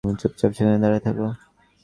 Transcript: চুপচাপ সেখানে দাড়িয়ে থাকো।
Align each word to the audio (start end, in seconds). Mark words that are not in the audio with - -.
চুপচাপ 0.03 0.51
সেখানে 0.57 0.77
দাড়িয়ে 0.83 1.03
থাকো। 1.05 1.27